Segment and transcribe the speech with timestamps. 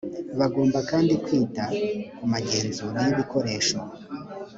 [0.39, 1.63] bagomba kandi kwita
[2.17, 3.79] ku magenzura y ‘ibikoresho.